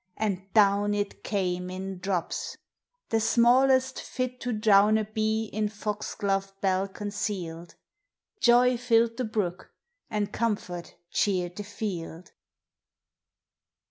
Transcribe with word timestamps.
And 0.17 0.51
down 0.53 0.95
it 0.95 1.23
came 1.23 1.69
in 1.69 1.99
drops 1.99 2.57
the 3.09 3.19
smallest 3.19 3.97
tit 4.15 4.39
To 4.41 4.51
drown 4.51 4.97
a 4.97 5.05
bee 5.05 5.43
in 5.53 5.69
fox 5.69 6.15
glove 6.15 6.59
bell 6.59 6.87
concealed; 6.87 7.75
Joy 8.39 8.77
filled 8.77 9.17
the 9.17 9.25
brook, 9.25 9.69
and 10.09 10.33
comfort 10.33 10.95
cheered 11.11 11.55
the 11.55 11.61
held. 11.61 12.31